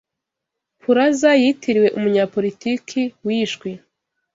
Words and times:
Pulaza 0.81 1.29
yitiriwe 1.41 1.87
umunyapolitiki 1.97 3.01
wishwe 3.25 3.69